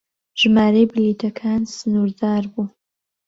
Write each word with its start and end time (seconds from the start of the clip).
ژمارەی 0.39 0.89
بلیتەکان 0.91 1.61
سنوردار 1.77 2.43
بوو. 2.53 2.63